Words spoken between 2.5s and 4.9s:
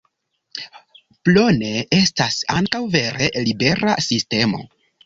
ankaŭ vere libera sistemo.